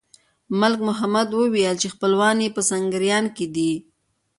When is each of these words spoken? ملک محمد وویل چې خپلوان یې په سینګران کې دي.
ملک 0.59 0.79
محمد 0.87 1.27
وویل 1.33 1.75
چې 1.81 1.87
خپلوان 1.93 2.37
یې 2.43 2.49
په 2.55 2.61
سینګران 2.69 3.25
کې 3.35 3.45
دي. 3.55 3.71